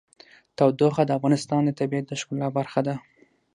[0.57, 2.95] تودوخه د افغانستان د طبیعت د ښکلا برخه ده.